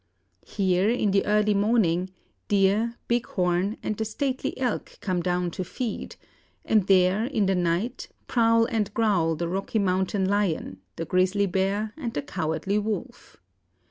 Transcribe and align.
Here, 0.47 0.89
in 0.89 1.11
the 1.11 1.23
early 1.27 1.53
morning, 1.53 2.09
deer, 2.47 2.95
bighorn, 3.07 3.77
and 3.83 3.95
the 3.95 4.03
stately 4.03 4.57
elk 4.59 4.97
come 4.99 5.21
down 5.21 5.51
to 5.51 5.63
feed; 5.63 6.15
and 6.65 6.87
there, 6.87 7.25
in 7.25 7.45
the 7.45 7.53
night, 7.53 8.09
prowl 8.25 8.65
and 8.65 8.91
growl 8.95 9.35
the 9.35 9.47
Rocky 9.47 9.77
Mountain 9.77 10.25
lion, 10.25 10.81
the 10.95 11.05
grizzly 11.05 11.45
bear, 11.45 11.93
and 11.97 12.15
the 12.15 12.23
cowardly 12.23 12.79
wolf. 12.79 13.37